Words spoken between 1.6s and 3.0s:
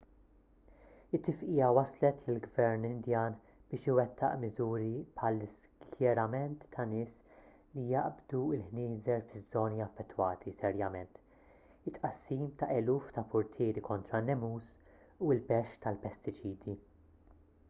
wasslet lill-gvern